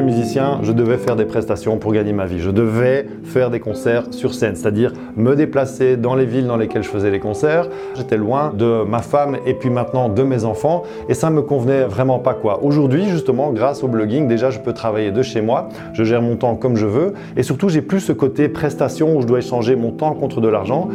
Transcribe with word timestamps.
musicien, 0.00 0.60
je 0.62 0.72
devais 0.72 0.96
faire 0.96 1.16
des 1.16 1.26
prestations 1.26 1.76
pour 1.76 1.92
gagner 1.92 2.12
ma 2.12 2.24
vie. 2.24 2.40
Je 2.40 2.50
devais 2.50 3.06
faire 3.24 3.50
des 3.50 3.60
concerts 3.60 4.04
sur 4.12 4.32
scène, 4.32 4.56
c'est-à-dire 4.56 4.92
me 5.16 5.36
déplacer 5.36 5.96
dans 5.96 6.14
les 6.14 6.24
villes 6.24 6.46
dans 6.46 6.56
lesquelles 6.56 6.82
je 6.82 6.88
faisais 6.88 7.10
les 7.10 7.20
concerts. 7.20 7.68
J'étais 7.94 8.16
loin 8.16 8.52
de 8.56 8.84
ma 8.84 9.00
femme 9.00 9.36
et 9.44 9.54
puis 9.54 9.68
maintenant 9.68 10.08
de 10.08 10.22
mes 10.22 10.44
enfants 10.44 10.84
et 11.08 11.14
ça 11.14 11.28
me 11.28 11.42
convenait 11.42 11.84
vraiment 11.84 12.18
pas 12.18 12.34
quoi. 12.34 12.62
Aujourd'hui, 12.62 13.08
justement, 13.08 13.52
grâce 13.52 13.82
au 13.82 13.88
blogging, 13.88 14.28
déjà 14.28 14.50
je 14.50 14.60
peux 14.60 14.72
travailler 14.72 15.10
de 15.10 15.22
chez 15.22 15.42
moi, 15.42 15.68
je 15.92 16.04
gère 16.04 16.22
mon 16.22 16.36
temps 16.36 16.54
comme 16.54 16.76
je 16.76 16.86
veux 16.86 17.12
et 17.36 17.42
surtout 17.42 17.68
j'ai 17.68 17.82
plus 17.82 18.00
ce 18.00 18.12
côté 18.12 18.48
prestation 18.48 19.16
où 19.16 19.20
je 19.20 19.26
dois 19.26 19.40
échanger 19.40 19.76
mon 19.76 19.90
temps 19.90 20.14
contre 20.14 20.40
de 20.40 20.48
l'argent. 20.48 20.88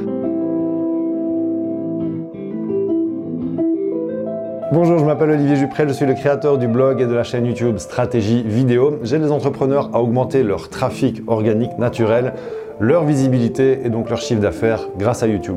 Bonjour, 4.73 4.99
je 4.99 5.05
m'appelle 5.05 5.29
Olivier 5.29 5.55
Jupré, 5.55 5.87
je 5.87 5.93
suis 5.93 6.05
le 6.05 6.13
créateur 6.13 6.57
du 6.57 6.67
blog 6.67 6.99
et 6.99 7.05
de 7.05 7.13
la 7.13 7.23
chaîne 7.23 7.45
YouTube 7.45 7.77
Stratégie 7.77 8.43
Vidéo. 8.43 8.99
J'aide 9.01 9.21
les 9.21 9.31
entrepreneurs 9.31 9.89
à 9.93 10.01
augmenter 10.01 10.43
leur 10.43 10.67
trafic 10.67 11.21
organique 11.27 11.77
naturel, 11.77 12.33
leur 12.81 13.05
visibilité 13.05 13.79
et 13.85 13.89
donc 13.89 14.09
leur 14.09 14.19
chiffre 14.19 14.41
d'affaires 14.41 14.81
grâce 14.97 15.23
à 15.23 15.27
YouTube. 15.27 15.55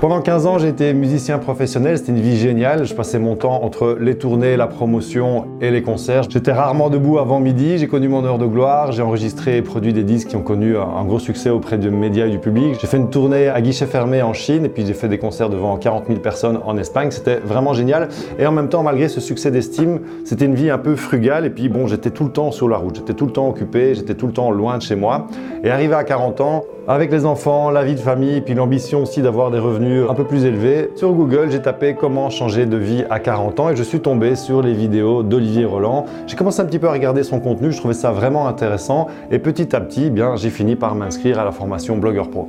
Pendant 0.00 0.20
15 0.20 0.46
ans, 0.46 0.58
été 0.60 0.94
musicien 0.94 1.38
professionnel, 1.38 1.98
c'était 1.98 2.12
une 2.12 2.20
vie 2.20 2.36
géniale. 2.36 2.86
Je 2.86 2.94
passais 2.94 3.18
mon 3.18 3.34
temps 3.34 3.64
entre 3.64 3.96
les 4.00 4.16
tournées, 4.16 4.56
la 4.56 4.68
promotion 4.68 5.46
et 5.60 5.72
les 5.72 5.82
concerts. 5.82 6.30
J'étais 6.30 6.52
rarement 6.52 6.88
debout 6.88 7.18
avant 7.18 7.40
midi, 7.40 7.78
j'ai 7.78 7.88
connu 7.88 8.06
mon 8.06 8.24
heure 8.24 8.38
de 8.38 8.46
gloire, 8.46 8.92
j'ai 8.92 9.02
enregistré 9.02 9.56
et 9.56 9.62
produit 9.62 9.92
des 9.92 10.04
disques 10.04 10.28
qui 10.28 10.36
ont 10.36 10.42
connu 10.42 10.76
un 10.76 11.04
gros 11.04 11.18
succès 11.18 11.50
auprès 11.50 11.78
des 11.78 11.90
médias 11.90 12.26
et 12.26 12.30
du 12.30 12.38
public. 12.38 12.76
J'ai 12.80 12.86
fait 12.86 12.96
une 12.96 13.10
tournée 13.10 13.48
à 13.48 13.60
guichet 13.60 13.86
fermé 13.86 14.22
en 14.22 14.34
Chine 14.34 14.66
et 14.66 14.68
puis 14.68 14.86
j'ai 14.86 14.94
fait 14.94 15.08
des 15.08 15.18
concerts 15.18 15.50
devant 15.50 15.76
40 15.76 16.06
000 16.06 16.20
personnes 16.20 16.60
en 16.64 16.78
Espagne. 16.78 17.10
C'était 17.10 17.40
vraiment 17.40 17.72
génial. 17.72 18.08
Et 18.38 18.46
en 18.46 18.52
même 18.52 18.68
temps, 18.68 18.84
malgré 18.84 19.08
ce 19.08 19.20
succès 19.20 19.50
d'estime, 19.50 19.98
c'était 20.24 20.44
une 20.44 20.54
vie 20.54 20.70
un 20.70 20.78
peu 20.78 20.94
frugale 20.94 21.44
et 21.44 21.50
puis 21.50 21.68
bon, 21.68 21.88
j'étais 21.88 22.10
tout 22.10 22.22
le 22.22 22.30
temps 22.30 22.52
sur 22.52 22.68
la 22.68 22.76
route, 22.76 22.94
j'étais 22.94 23.14
tout 23.14 23.26
le 23.26 23.32
temps 23.32 23.48
occupé, 23.48 23.96
j'étais 23.96 24.14
tout 24.14 24.28
le 24.28 24.32
temps 24.32 24.52
loin 24.52 24.78
de 24.78 24.82
chez 24.82 24.94
moi. 24.94 25.26
Et 25.64 25.70
arrivé 25.70 25.94
à 25.94 26.04
40 26.04 26.40
ans, 26.40 26.64
avec 26.88 27.12
les 27.12 27.26
enfants, 27.26 27.68
la 27.68 27.84
vie 27.84 27.94
de 27.94 28.00
famille, 28.00 28.40
puis 28.40 28.54
l'ambition 28.54 29.02
aussi 29.02 29.20
d'avoir 29.20 29.50
des 29.50 29.58
revenus 29.58 30.08
un 30.08 30.14
peu 30.14 30.24
plus 30.24 30.46
élevés. 30.46 30.90
Sur 30.94 31.12
Google, 31.12 31.50
j'ai 31.50 31.60
tapé 31.60 31.94
comment 31.94 32.30
changer 32.30 32.64
de 32.64 32.78
vie 32.78 33.04
à 33.10 33.20
40 33.20 33.60
ans 33.60 33.68
et 33.68 33.76
je 33.76 33.82
suis 33.82 34.00
tombé 34.00 34.36
sur 34.36 34.62
les 34.62 34.72
vidéos 34.72 35.22
d'Olivier 35.22 35.66
Roland. 35.66 36.06
J'ai 36.26 36.34
commencé 36.34 36.62
un 36.62 36.64
petit 36.64 36.78
peu 36.78 36.88
à 36.88 36.92
regarder 36.92 37.24
son 37.24 37.40
contenu, 37.40 37.72
je 37.72 37.76
trouvais 37.76 37.92
ça 37.92 38.10
vraiment 38.10 38.48
intéressant 38.48 39.08
et 39.30 39.38
petit 39.38 39.76
à 39.76 39.82
petit, 39.82 40.04
eh 40.06 40.10
bien, 40.10 40.36
j'ai 40.36 40.48
fini 40.48 40.76
par 40.76 40.94
m'inscrire 40.94 41.38
à 41.38 41.44
la 41.44 41.52
formation 41.52 41.98
Blogueur 41.98 42.30
Pro. 42.30 42.48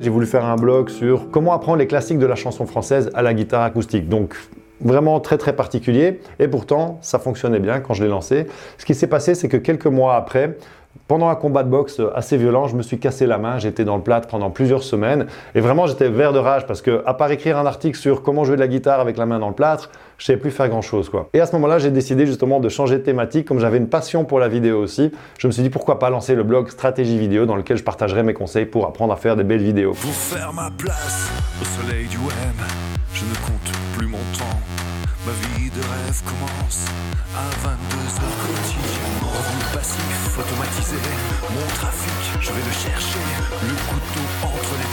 J'ai 0.00 0.08
voulu 0.08 0.24
faire 0.24 0.46
un 0.46 0.56
blog 0.56 0.88
sur 0.88 1.30
comment 1.30 1.52
apprendre 1.52 1.76
les 1.76 1.86
classiques 1.86 2.18
de 2.18 2.24
la 2.24 2.36
chanson 2.36 2.64
française 2.64 3.10
à 3.12 3.20
la 3.20 3.34
guitare 3.34 3.64
acoustique. 3.64 4.08
Donc 4.08 4.34
vraiment 4.80 5.20
très 5.20 5.38
très 5.38 5.54
particulier 5.54 6.20
et 6.38 6.48
pourtant 6.48 6.98
ça 7.02 7.18
fonctionnait 7.18 7.60
bien 7.60 7.80
quand 7.80 7.94
je 7.94 8.02
l'ai 8.02 8.10
lancé. 8.10 8.46
Ce 8.78 8.84
qui 8.84 8.94
s'est 8.94 9.06
passé 9.06 9.34
c'est 9.34 9.48
que 9.48 9.56
quelques 9.56 9.86
mois 9.86 10.16
après, 10.16 10.56
pendant 11.06 11.28
un 11.28 11.34
combat 11.34 11.62
de 11.62 11.68
boxe 11.68 12.00
assez 12.14 12.36
violent, 12.36 12.66
je 12.66 12.76
me 12.76 12.82
suis 12.82 12.98
cassé 12.98 13.26
la 13.26 13.38
main, 13.38 13.58
j'étais 13.58 13.84
dans 13.84 13.96
le 13.96 14.02
plâtre 14.02 14.28
pendant 14.28 14.50
plusieurs 14.50 14.82
semaines 14.82 15.26
et 15.54 15.60
vraiment 15.60 15.86
j'étais 15.86 16.08
vert 16.08 16.32
de 16.32 16.38
rage 16.38 16.66
parce 16.66 16.82
que 16.82 17.02
à 17.06 17.14
part 17.14 17.30
écrire 17.30 17.58
un 17.58 17.66
article 17.66 17.98
sur 17.98 18.22
comment 18.22 18.44
jouer 18.44 18.56
de 18.56 18.60
la 18.60 18.68
guitare 18.68 19.00
avec 19.00 19.16
la 19.16 19.26
main 19.26 19.38
dans 19.38 19.48
le 19.48 19.54
plâtre, 19.54 19.90
je 20.18 20.26
savais 20.26 20.38
plus 20.38 20.50
faire 20.50 20.68
grand 20.68 20.82
chose 20.82 21.08
quoi. 21.08 21.28
Et 21.32 21.40
à 21.40 21.46
ce 21.46 21.52
moment-là, 21.52 21.78
j'ai 21.78 21.90
décidé 21.90 22.26
justement 22.26 22.60
de 22.60 22.68
changer 22.68 22.98
de 22.98 23.02
thématique 23.02 23.46
comme 23.46 23.58
j'avais 23.58 23.78
une 23.78 23.88
passion 23.88 24.24
pour 24.24 24.38
la 24.38 24.48
vidéo 24.48 24.78
aussi. 24.78 25.10
Je 25.38 25.46
me 25.46 25.52
suis 25.52 25.62
dit 25.62 25.70
pourquoi 25.70 25.98
pas 25.98 26.10
lancer 26.10 26.34
le 26.34 26.42
blog 26.42 26.68
Stratégie 26.68 27.18
vidéo 27.18 27.46
dans 27.46 27.56
lequel 27.56 27.76
je 27.76 27.84
partagerai 27.84 28.22
mes 28.22 28.34
conseils 28.34 28.66
pour 28.66 28.86
apprendre 28.86 29.12
à 29.12 29.16
faire 29.16 29.36
des 29.36 29.44
belles 29.44 29.62
vidéos. 29.62 29.92
Pour 29.92 30.12
faire 30.12 30.52
ma 30.52 30.70
place 30.76 31.28
au 31.60 31.64
soleil 31.64 32.06
du 32.06 32.18
web, 32.18 32.56
je 33.12 33.24
ne 33.24 33.34
compte 33.46 33.79
plus 34.00 34.08
mon 34.08 34.24
temps. 34.38 34.60
Ma 35.26 35.32
vie 35.32 35.68
de 35.68 35.82
rêve 35.92 36.22
commence 36.24 36.80
à 37.36 37.44
22h 37.60 38.24
quotidiennement. 38.40 39.28
Revenu 39.28 39.64
passif, 39.74 40.38
automatisé, 40.40 40.96
mon 41.52 41.66
trafic, 41.76 42.20
je 42.40 42.48
vais 42.48 42.64
le 42.64 42.72
chercher. 42.72 43.24
Le 43.68 43.76
couteau 43.92 44.24
entre 44.40 44.72
les 44.80 44.89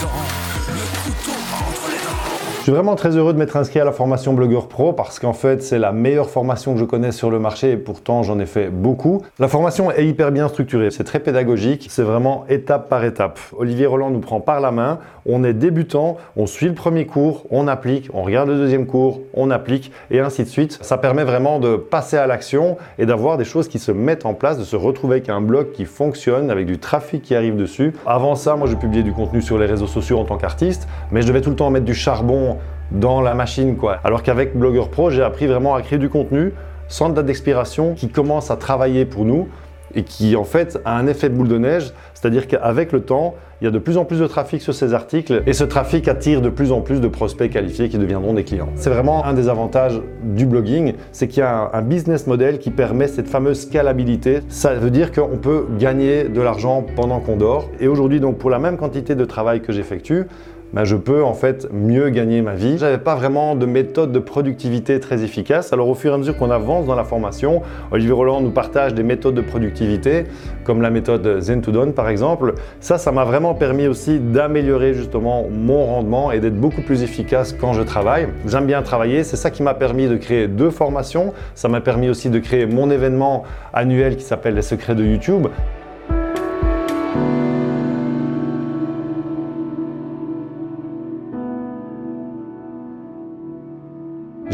suis 2.68 2.74
vraiment 2.74 2.96
très 2.96 3.16
heureux 3.16 3.32
de 3.32 3.38
m'être 3.38 3.56
inscrit 3.56 3.80
à 3.80 3.84
la 3.86 3.92
formation 3.92 4.34
Blogueur 4.34 4.68
Pro 4.68 4.92
parce 4.92 5.18
qu'en 5.18 5.32
fait 5.32 5.62
c'est 5.62 5.78
la 5.78 5.90
meilleure 5.90 6.28
formation 6.28 6.74
que 6.74 6.80
je 6.80 6.84
connaisse 6.84 7.16
sur 7.16 7.30
le 7.30 7.38
marché 7.38 7.70
et 7.70 7.76
pourtant 7.78 8.22
j'en 8.22 8.38
ai 8.38 8.44
fait 8.44 8.68
beaucoup. 8.68 9.22
La 9.38 9.48
formation 9.48 9.90
est 9.90 10.04
hyper 10.04 10.32
bien 10.32 10.48
structurée, 10.48 10.90
c'est 10.90 11.04
très 11.04 11.20
pédagogique, 11.20 11.86
c'est 11.88 12.02
vraiment 12.02 12.44
étape 12.50 12.90
par 12.90 13.06
étape. 13.06 13.40
Olivier 13.56 13.86
Roland 13.86 14.10
nous 14.10 14.20
prend 14.20 14.40
par 14.40 14.60
la 14.60 14.70
main, 14.70 14.98
on 15.24 15.44
est 15.44 15.54
débutant, 15.54 16.18
on 16.36 16.44
suit 16.46 16.66
le 16.66 16.74
premier 16.74 17.06
cours, 17.06 17.46
on 17.50 17.68
applique, 17.68 18.10
on 18.12 18.22
regarde 18.22 18.50
le 18.50 18.56
deuxième 18.56 18.84
cours, 18.84 19.20
on 19.32 19.50
applique 19.50 19.90
et 20.10 20.20
ainsi 20.20 20.44
de 20.44 20.48
suite. 20.48 20.78
Ça 20.82 20.98
permet 20.98 21.24
vraiment 21.24 21.60
de 21.60 21.76
passer 21.76 22.18
à 22.18 22.26
l'action 22.26 22.76
et 22.98 23.06
d'avoir 23.06 23.38
des 23.38 23.44
choses 23.46 23.68
qui 23.68 23.78
se 23.78 23.92
mettent 23.92 24.26
en 24.26 24.34
place, 24.34 24.58
de 24.58 24.64
se 24.64 24.76
retrouver 24.76 25.16
avec 25.16 25.30
un 25.30 25.40
blog 25.40 25.72
qui 25.72 25.86
fonctionne, 25.86 26.50
avec 26.50 26.66
du 26.66 26.78
trafic 26.78 27.22
qui 27.22 27.34
arrive 27.34 27.56
dessus. 27.56 27.94
Avant 28.04 28.34
ça, 28.34 28.56
moi 28.56 28.68
je 28.68 28.74
publiais 28.74 29.02
du 29.02 29.14
contenu 29.14 29.40
sur 29.40 29.56
les 29.56 29.64
réseaux 29.64 29.86
sociaux 29.86 30.18
en 30.18 30.26
tant 30.26 30.36
qu'artiste, 30.36 30.86
mais 31.12 31.22
je 31.22 31.28
devais 31.28 31.40
tout 31.40 31.48
le 31.48 31.56
temps 31.56 31.70
mettre 31.70 31.86
du 31.86 31.94
charbon 31.94 32.57
dans 32.90 33.20
la 33.20 33.34
machine 33.34 33.76
quoi. 33.76 33.98
Alors 34.04 34.22
qu'avec 34.22 34.56
Blogueur 34.56 34.88
Pro, 34.88 35.10
j'ai 35.10 35.22
appris 35.22 35.46
vraiment 35.46 35.74
à 35.74 35.82
créer 35.82 35.98
du 35.98 36.08
contenu 36.08 36.52
sans 36.88 37.10
date 37.10 37.26
d'expiration 37.26 37.94
qui 37.94 38.08
commence 38.08 38.50
à 38.50 38.56
travailler 38.56 39.04
pour 39.04 39.24
nous 39.24 39.48
et 39.94 40.02
qui 40.02 40.36
en 40.36 40.44
fait 40.44 40.78
a 40.84 40.96
un 40.96 41.06
effet 41.06 41.28
boule 41.28 41.48
de 41.48 41.58
neige, 41.58 41.92
c'est-à-dire 42.14 42.46
qu'avec 42.46 42.92
le 42.92 43.00
temps, 43.00 43.34
il 43.60 43.64
y 43.64 43.66
a 43.66 43.70
de 43.70 43.78
plus 43.78 43.96
en 43.96 44.04
plus 44.04 44.20
de 44.20 44.26
trafic 44.26 44.62
sur 44.62 44.74
ces 44.74 44.94
articles 44.94 45.42
et 45.46 45.52
ce 45.52 45.64
trafic 45.64 46.06
attire 46.06 46.40
de 46.40 46.48
plus 46.48 46.70
en 46.72 46.80
plus 46.80 47.00
de 47.00 47.08
prospects 47.08 47.50
qualifiés 47.50 47.88
qui 47.88 47.98
deviendront 47.98 48.34
des 48.34 48.44
clients. 48.44 48.68
C'est 48.76 48.90
vraiment 48.90 49.24
un 49.24 49.34
des 49.34 49.48
avantages 49.48 50.00
du 50.22 50.46
blogging, 50.46 50.94
c'est 51.10 51.26
qu'il 51.26 51.40
y 51.40 51.46
a 51.46 51.70
un 51.72 51.82
business 51.82 52.26
model 52.26 52.58
qui 52.58 52.70
permet 52.70 53.08
cette 53.08 53.28
fameuse 53.28 53.62
scalabilité. 53.62 54.40
Ça 54.48 54.74
veut 54.74 54.90
dire 54.90 55.10
qu'on 55.10 55.38
peut 55.38 55.66
gagner 55.78 56.24
de 56.24 56.40
l'argent 56.40 56.84
pendant 56.94 57.20
qu'on 57.20 57.36
dort 57.36 57.68
et 57.80 57.88
aujourd'hui 57.88 58.20
donc 58.20 58.38
pour 58.38 58.50
la 58.50 58.58
même 58.58 58.76
quantité 58.76 59.14
de 59.14 59.24
travail 59.24 59.60
que 59.60 59.72
j'effectue, 59.72 60.26
ben, 60.72 60.84
je 60.84 60.96
peux 60.96 61.24
en 61.24 61.34
fait 61.34 61.68
mieux 61.72 62.10
gagner 62.10 62.42
ma 62.42 62.54
vie. 62.54 62.76
J'avais 62.78 62.98
pas 62.98 63.14
vraiment 63.14 63.54
de 63.54 63.66
méthode 63.66 64.12
de 64.12 64.18
productivité 64.18 65.00
très 65.00 65.22
efficace. 65.24 65.72
Alors 65.72 65.88
au 65.88 65.94
fur 65.94 66.12
et 66.12 66.14
à 66.14 66.18
mesure 66.18 66.36
qu'on 66.36 66.50
avance 66.50 66.86
dans 66.86 66.94
la 66.94 67.04
formation, 67.04 67.62
Olivier 67.90 68.12
Roland 68.12 68.40
nous 68.40 68.50
partage 68.50 68.94
des 68.94 69.02
méthodes 69.02 69.34
de 69.34 69.40
productivité, 69.40 70.24
comme 70.64 70.82
la 70.82 70.90
méthode 70.90 71.40
Zen 71.40 71.62
to 71.62 71.72
Done 71.72 71.92
par 71.94 72.08
exemple. 72.08 72.54
Ça, 72.80 72.98
ça 72.98 73.12
m'a 73.12 73.24
vraiment 73.24 73.54
permis 73.54 73.86
aussi 73.86 74.18
d'améliorer 74.18 74.92
justement 74.92 75.46
mon 75.50 75.86
rendement 75.86 76.32
et 76.32 76.40
d'être 76.40 76.60
beaucoup 76.60 76.82
plus 76.82 77.02
efficace 77.02 77.54
quand 77.58 77.72
je 77.72 77.82
travaille. 77.82 78.28
J'aime 78.46 78.66
bien 78.66 78.82
travailler, 78.82 79.24
c'est 79.24 79.36
ça 79.36 79.50
qui 79.50 79.62
m'a 79.62 79.74
permis 79.74 80.06
de 80.06 80.16
créer 80.16 80.48
deux 80.48 80.70
formations. 80.70 81.32
Ça 81.54 81.68
m'a 81.68 81.80
permis 81.80 82.08
aussi 82.08 82.28
de 82.28 82.38
créer 82.38 82.66
mon 82.66 82.90
événement 82.90 83.44
annuel 83.72 84.16
qui 84.16 84.24
s'appelle 84.24 84.54
Les 84.54 84.62
secrets 84.62 84.94
de 84.94 85.04
YouTube. 85.04 85.48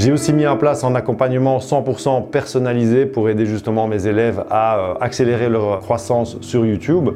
J'ai 0.04 0.12
aussi 0.12 0.34
mis 0.34 0.46
en 0.46 0.58
place 0.58 0.84
un 0.84 0.94
accompagnement 0.94 1.60
100% 1.60 2.28
personnalisé 2.28 3.06
pour 3.06 3.30
aider 3.30 3.46
justement 3.46 3.86
mes 3.86 4.06
élèves 4.06 4.44
à 4.50 4.76
euh, 4.76 4.94
accélérer 5.00 5.48
leur 5.48 5.80
croissance 5.80 6.36
sur 6.42 6.66
YouTube. 6.66 7.08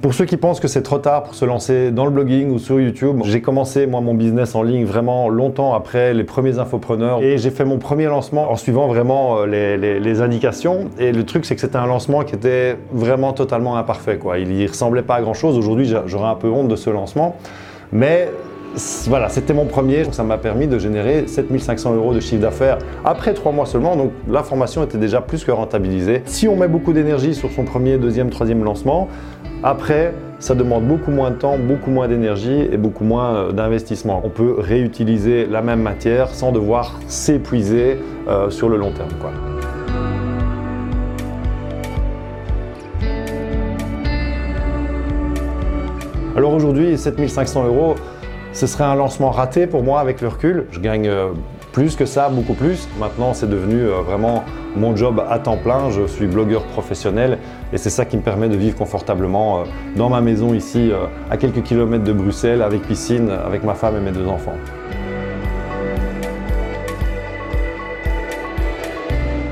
Pour 0.00 0.14
ceux 0.14 0.24
qui 0.24 0.38
pensent 0.38 0.58
que 0.58 0.68
c'est 0.68 0.80
trop 0.80 0.96
tard 0.96 1.24
pour 1.24 1.34
se 1.34 1.44
lancer 1.44 1.90
dans 1.90 2.06
le 2.06 2.10
blogging 2.10 2.50
ou 2.50 2.58
sur 2.58 2.80
YouTube, 2.80 3.20
j'ai 3.24 3.42
commencé 3.42 3.86
moi 3.86 4.00
mon 4.00 4.14
business 4.14 4.54
en 4.54 4.62
ligne 4.62 4.86
vraiment 4.86 5.28
longtemps 5.28 5.74
après 5.74 6.14
les 6.14 6.24
premiers 6.24 6.58
infopreneurs 6.58 7.20
et 7.20 7.36
j'ai 7.36 7.50
fait 7.50 7.66
mon 7.66 7.76
premier 7.76 8.06
lancement 8.06 8.50
en 8.50 8.56
suivant 8.56 8.86
vraiment 8.86 9.40
euh, 9.40 9.76
les, 9.76 10.20
indications. 10.22 10.88
Et 10.98 11.12
le 11.12 11.24
truc 11.26 11.44
c'est 11.44 11.56
que 11.56 11.60
c'était 11.60 11.76
un 11.76 11.86
lancement 11.86 12.22
qui 12.22 12.34
était 12.34 12.78
vraiment 12.90 13.34
totalement 13.34 13.76
imparfait. 13.76 14.18
Il 14.38 14.58
y 14.58 14.66
ressemblait 14.66 15.02
pas 15.02 15.16
à 15.16 15.20
grand 15.20 15.34
chose. 15.34 15.58
Aujourd'hui 15.58 15.92
j'aurais 16.06 16.30
un 16.30 16.36
peu 16.36 16.48
honte 16.48 16.68
de 16.68 16.76
ce 16.76 16.88
lancement. 16.88 17.36
Mais 17.92 18.28
voilà, 19.06 19.28
c'était 19.28 19.54
mon 19.54 19.64
premier, 19.64 20.04
ça 20.12 20.22
m'a 20.22 20.38
permis 20.38 20.66
de 20.66 20.78
générer 20.78 21.26
7500 21.26 21.94
euros 21.94 22.14
de 22.14 22.20
chiffre 22.20 22.42
d'affaires 22.42 22.78
après 23.04 23.34
trois 23.34 23.52
mois 23.52 23.66
seulement, 23.66 23.96
donc 23.96 24.12
la 24.28 24.42
formation 24.42 24.84
était 24.84 24.98
déjà 24.98 25.20
plus 25.20 25.44
que 25.44 25.50
rentabilisée. 25.50 26.22
Si 26.26 26.46
on 26.48 26.56
met 26.56 26.68
beaucoup 26.68 26.92
d'énergie 26.92 27.34
sur 27.34 27.50
son 27.50 27.64
premier, 27.64 27.98
deuxième, 27.98 28.30
troisième 28.30 28.62
lancement, 28.62 29.08
après, 29.64 30.14
ça 30.38 30.54
demande 30.54 30.86
beaucoup 30.86 31.10
moins 31.10 31.32
de 31.32 31.36
temps, 31.36 31.58
beaucoup 31.58 31.90
moins 31.90 32.06
d'énergie 32.06 32.68
et 32.70 32.76
beaucoup 32.76 33.02
moins 33.02 33.34
euh, 33.34 33.52
d'investissement. 33.52 34.20
On 34.22 34.28
peut 34.28 34.54
réutiliser 34.56 35.46
la 35.46 35.62
même 35.62 35.82
matière 35.82 36.28
sans 36.28 36.52
devoir 36.52 37.00
s'épuiser 37.08 37.98
euh, 38.28 38.50
sur 38.50 38.68
le 38.68 38.76
long 38.76 38.92
terme. 38.92 39.08
Alors 46.36 46.52
aujourd'hui, 46.52 46.96
7500 46.96 47.66
euros, 47.66 47.96
ce 48.52 48.66
serait 48.66 48.84
un 48.84 48.94
lancement 48.94 49.30
raté 49.30 49.66
pour 49.66 49.82
moi 49.82 50.00
avec 50.00 50.20
le 50.20 50.28
recul. 50.28 50.66
Je 50.70 50.80
gagne 50.80 51.06
euh, 51.06 51.28
plus 51.72 51.96
que 51.96 52.06
ça, 52.06 52.28
beaucoup 52.30 52.54
plus. 52.54 52.88
Maintenant, 52.98 53.34
c'est 53.34 53.48
devenu 53.48 53.82
euh, 53.82 54.00
vraiment 54.00 54.42
mon 54.74 54.96
job 54.96 55.22
à 55.28 55.38
temps 55.38 55.58
plein. 55.58 55.90
Je 55.90 56.06
suis 56.06 56.26
blogueur 56.26 56.62
professionnel 56.64 57.38
et 57.72 57.78
c'est 57.78 57.90
ça 57.90 58.04
qui 58.04 58.16
me 58.16 58.22
permet 58.22 58.48
de 58.48 58.56
vivre 58.56 58.76
confortablement 58.76 59.60
euh, 59.60 59.64
dans 59.96 60.08
ma 60.08 60.20
maison 60.20 60.54
ici, 60.54 60.90
à 61.30 61.36
quelques 61.36 61.62
kilomètres 61.62 62.04
de 62.04 62.12
Bruxelles, 62.12 62.62
avec 62.62 62.82
piscine, 62.82 63.30
avec 63.30 63.64
ma 63.64 63.74
femme 63.74 63.96
et 63.96 64.00
mes 64.00 64.12
deux 64.12 64.26
enfants. 64.26 64.56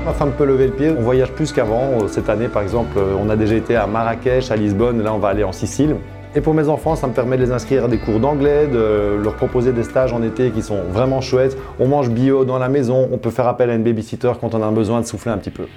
ma 0.05 0.13
femme 0.13 0.31
peut 0.37 0.45
lever 0.45 0.67
le 0.67 0.71
pied. 0.71 0.89
On 0.97 1.01
voyage 1.01 1.33
plus 1.33 1.51
qu'avant. 1.51 2.07
Cette 2.07 2.29
année, 2.29 2.47
par 2.47 2.61
exemple, 2.61 2.97
on 2.97 3.29
a 3.29 3.35
déjà 3.35 3.55
été 3.55 3.75
à 3.75 3.87
Marrakech, 3.87 4.51
à 4.51 4.55
Lisbonne. 4.55 5.03
Là, 5.03 5.13
on 5.13 5.17
va 5.17 5.27
aller 5.27 5.43
en 5.43 5.51
Sicile. 5.51 5.97
Et 6.35 6.41
pour 6.41 6.53
mes 6.53 6.67
enfants, 6.67 6.95
ça 6.95 7.07
me 7.07 7.13
permet 7.13 7.37
de 7.37 7.43
les 7.43 7.51
inscrire 7.51 7.85
à 7.85 7.87
des 7.87 7.97
cours 7.97 8.19
d'anglais, 8.19 8.67
de 8.67 9.17
leur 9.23 9.35
proposer 9.35 9.71
des 9.71 9.83
stages 9.83 10.13
en 10.13 10.21
été 10.21 10.51
qui 10.51 10.61
sont 10.61 10.81
vraiment 10.91 11.21
chouettes. 11.21 11.57
On 11.79 11.87
mange 11.87 12.09
bio 12.09 12.45
dans 12.45 12.59
la 12.59 12.69
maison, 12.69 13.07
on 13.11 13.17
peut 13.17 13.31
faire 13.31 13.47
appel 13.47 13.69
à 13.69 13.75
une 13.75 13.83
babysitter 13.83 14.31
quand 14.39 14.53
on 14.53 14.61
a 14.61 14.69
besoin 14.71 15.01
de 15.01 15.05
souffler 15.05 15.31
un 15.31 15.37
petit 15.37 15.49
peu. 15.49 15.67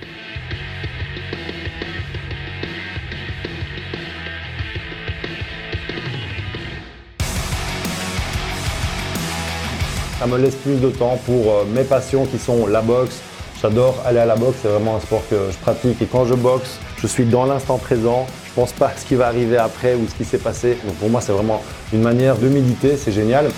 Ça 10.19 10.27
me 10.27 10.37
laisse 10.37 10.57
plus 10.57 10.79
de 10.79 10.91
temps 10.91 11.19
pour 11.25 11.51
euh, 11.51 11.65
mes 11.75 11.85
passions 11.85 12.27
qui 12.27 12.39
sont 12.39 12.67
la 12.67 12.83
boxe. 12.83 13.23
J'adore 13.63 13.95
aller 14.07 14.21
à 14.21 14.25
la 14.25 14.37
boxe, 14.37 14.57
c'est 14.63 14.69
vraiment 14.69 14.97
un 14.97 15.01
sport 15.01 15.23
que 15.29 15.37
je 15.51 15.59
pratique 15.59 16.01
et 16.01 16.07
quand 16.07 16.25
je 16.25 16.33
boxe, 16.33 16.79
je 16.97 17.07
suis 17.07 17.27
dans 17.27 17.45
l'instant 17.45 17.77
présent. 17.77 18.27
Je 18.47 18.55
pense 18.55 18.73
pas 18.73 18.87
à 18.87 18.93
ce 18.97 19.05
qui 19.05 19.17
va 19.17 19.27
arriver 19.27 19.59
après 19.59 19.95
ou 19.95 20.09
ce 20.09 20.15
qui 20.15 20.25
s'est 20.25 20.39
passé. 20.39 20.79
Donc 20.87 20.95
pour 20.95 21.11
moi, 21.11 21.21
c'est 21.21 21.33
vraiment 21.33 21.61
une 21.93 22.01
manière 22.01 22.39
de 22.39 22.49
méditer, 22.49 22.97
c'est 22.97 23.13
génial. 23.13 23.51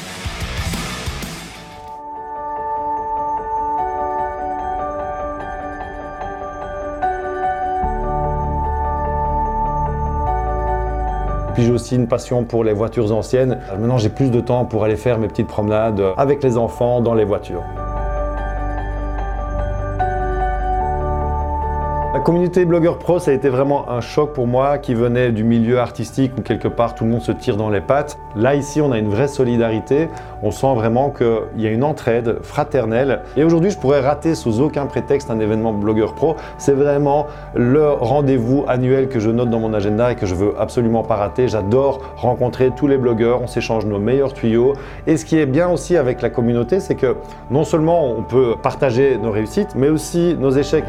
Puis 11.55 11.65
j'ai 11.65 11.71
aussi 11.71 11.95
une 11.95 12.09
passion 12.09 12.43
pour 12.43 12.65
les 12.65 12.73
voitures 12.73 13.15
anciennes. 13.15 13.61
Maintenant, 13.79 13.99
j'ai 13.99 14.09
plus 14.09 14.33
de 14.33 14.41
temps 14.41 14.65
pour 14.65 14.83
aller 14.83 14.97
faire 14.97 15.21
mes 15.21 15.29
petites 15.29 15.47
promenades 15.47 16.03
avec 16.17 16.43
les 16.43 16.57
enfants 16.57 17.01
dans 17.01 17.15
les 17.15 17.25
voitures. 17.25 17.63
Communauté 22.23 22.65
blogueur 22.65 22.99
pro, 22.99 23.19
ça 23.19 23.33
a 23.33 23.35
été 23.35 23.49
vraiment 23.49 23.91
un 23.91 24.01
choc 24.01 24.33
pour 24.33 24.47
moi 24.47 24.79
qui 24.79 24.95
venait 24.95 25.33
du 25.33 25.45
milieu 25.45 25.81
artistique 25.81 26.33
où 26.39 26.43
quelque 26.43 26.69
part 26.69 26.95
tout 26.95 27.05
le 27.05 27.11
monde 27.11 27.23
se 27.23 27.33
tire 27.33 27.57
dans 27.57 27.69
les 27.69 27.81
pattes. 27.81 28.19
Là, 28.37 28.55
ici, 28.55 28.81
on 28.81 28.93
a 28.93 28.99
une 28.99 29.09
vraie 29.09 29.29
solidarité. 29.29 30.09
On 30.43 30.51
sent 30.51 30.75
vraiment 30.75 31.11
qu'il 31.11 31.61
y 31.61 31.67
a 31.67 31.71
une 31.71 31.83
entraide 31.83 32.37
fraternelle. 32.43 33.23
Et 33.37 33.45
aujourd'hui, 33.45 33.71
je 33.71 33.79
pourrais 33.79 34.01
rater 34.01 34.35
sous 34.35 34.61
aucun 34.61 34.87
prétexte 34.87 35.31
un 35.31 35.41
événement 35.41 35.73
blogueur 35.73 36.15
pro. 36.15 36.37
C'est 36.59 36.75
vraiment 36.75 37.27
le 37.55 37.91
rendez-vous 37.91 38.65
annuel 38.69 39.09
que 39.09 39.19
je 39.19 39.31
note 39.31 39.51
dans 39.51 39.61
mon 39.61 39.75
agenda 39.75 40.13
et 40.13 40.15
que 40.15 40.27
je 40.27 40.35
veux 40.35 40.55
absolument 40.59 41.03
pas 41.03 41.17
rater. 41.17 41.49
J'adore 41.49 42.01
rencontrer 42.17 42.71
tous 42.71 42.87
les 42.87 42.99
blogueurs. 42.99 43.43
On 43.43 43.49
s'échange 43.49 43.85
nos 43.85 43.99
meilleurs 43.99 44.33
tuyaux. 44.33 44.75
Et 45.07 45.17
ce 45.17 45.25
qui 45.25 45.39
est 45.39 45.47
bien 45.47 45.69
aussi 45.69 45.97
avec 45.97 46.23
la 46.23 46.31
communauté, 46.31 46.79
c'est 46.79 46.95
que 46.95 47.17
non 47.51 47.65
seulement 47.65 48.07
on 48.07 48.23
peut 48.23 48.55
partager 48.63 49.19
nos 49.19 49.33
réussites, 49.33 49.75
mais 49.75 49.89
aussi 49.89 50.37
nos 50.39 50.51
échecs. 50.51 50.85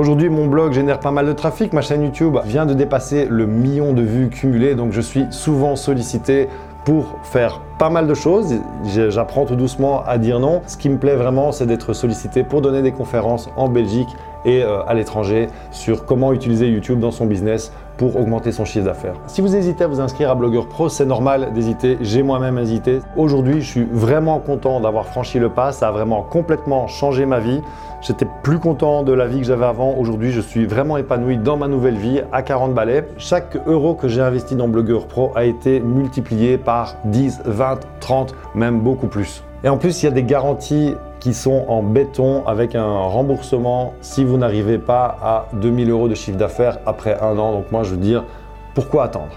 Aujourd'hui, 0.00 0.30
mon 0.30 0.46
blog 0.46 0.72
génère 0.72 0.98
pas 0.98 1.10
mal 1.10 1.26
de 1.26 1.34
trafic. 1.34 1.74
Ma 1.74 1.82
chaîne 1.82 2.02
YouTube 2.02 2.38
vient 2.46 2.64
de 2.64 2.72
dépasser 2.72 3.26
le 3.28 3.44
million 3.44 3.92
de 3.92 4.00
vues 4.00 4.30
cumulées, 4.30 4.74
donc 4.74 4.92
je 4.92 5.00
suis 5.02 5.26
souvent 5.28 5.76
sollicité 5.76 6.48
pour 6.86 7.18
faire 7.22 7.60
pas 7.78 7.90
mal 7.90 8.06
de 8.06 8.14
choses. 8.14 8.54
J'apprends 8.86 9.44
tout 9.44 9.56
doucement 9.56 10.02
à 10.06 10.16
dire 10.16 10.40
non. 10.40 10.62
Ce 10.66 10.78
qui 10.78 10.88
me 10.88 10.96
plaît 10.96 11.16
vraiment, 11.16 11.52
c'est 11.52 11.66
d'être 11.66 11.92
sollicité 11.92 12.44
pour 12.44 12.62
donner 12.62 12.80
des 12.80 12.92
conférences 12.92 13.50
en 13.58 13.68
Belgique 13.68 14.08
et 14.44 14.62
euh, 14.62 14.82
à 14.86 14.94
l'étranger 14.94 15.48
sur 15.70 16.04
comment 16.04 16.32
utiliser 16.32 16.68
YouTube 16.68 17.00
dans 17.00 17.10
son 17.10 17.26
business 17.26 17.72
pour 18.00 18.16
augmenter 18.18 18.50
son 18.50 18.64
chiffre 18.64 18.86
d'affaires. 18.86 19.16
Si 19.26 19.42
vous 19.42 19.54
hésitez 19.54 19.84
à 19.84 19.86
vous 19.86 20.00
inscrire 20.00 20.30
à 20.30 20.34
Blogueur 20.34 20.68
Pro, 20.68 20.88
c'est 20.88 21.04
normal 21.04 21.52
d'hésiter. 21.52 21.98
J'ai 22.00 22.22
moi-même 22.22 22.56
hésité. 22.56 23.00
Aujourd'hui, 23.14 23.60
je 23.60 23.66
suis 23.66 23.86
vraiment 23.90 24.38
content 24.38 24.80
d'avoir 24.80 25.04
franchi 25.04 25.38
le 25.38 25.50
pas. 25.50 25.72
Ça 25.72 25.88
a 25.88 25.90
vraiment 25.90 26.22
complètement 26.22 26.86
changé 26.86 27.26
ma 27.26 27.40
vie. 27.40 27.60
J'étais 28.00 28.26
plus 28.42 28.58
content 28.58 29.02
de 29.02 29.12
la 29.12 29.26
vie 29.26 29.40
que 29.40 29.46
j'avais 29.46 29.66
avant. 29.66 29.94
Aujourd'hui, 29.98 30.32
je 30.32 30.40
suis 30.40 30.64
vraiment 30.64 30.96
épanoui 30.96 31.36
dans 31.36 31.58
ma 31.58 31.68
nouvelle 31.68 31.98
vie 31.98 32.22
à 32.32 32.40
40 32.40 32.72
balais. 32.72 33.06
Chaque 33.18 33.58
euro 33.66 33.94
que 33.94 34.08
j'ai 34.08 34.22
investi 34.22 34.56
dans 34.56 34.68
Blogueur 34.68 35.06
Pro 35.06 35.32
a 35.34 35.44
été 35.44 35.80
multiplié 35.80 36.56
par 36.56 36.96
10, 37.04 37.42
20, 37.44 37.80
30, 38.00 38.34
même 38.54 38.80
beaucoup 38.80 39.08
plus. 39.08 39.44
Et 39.62 39.68
en 39.68 39.76
plus, 39.76 40.02
il 40.02 40.06
y 40.06 40.08
a 40.08 40.12
des 40.12 40.22
garanties 40.22 40.94
qui 41.20 41.34
sont 41.34 41.64
en 41.68 41.82
béton 41.82 42.44
avec 42.46 42.74
un 42.74 42.98
remboursement 42.98 43.94
si 44.00 44.24
vous 44.24 44.38
n'arrivez 44.38 44.78
pas 44.78 45.16
à 45.22 45.46
2000 45.52 45.90
euros 45.90 46.08
de 46.08 46.14
chiffre 46.14 46.38
d'affaires 46.38 46.78
après 46.86 47.20
un 47.20 47.38
an. 47.38 47.52
Donc 47.52 47.70
moi, 47.70 47.82
je 47.82 47.90
veux 47.90 47.96
dire, 47.96 48.24
pourquoi 48.74 49.04
attendre? 49.04 49.36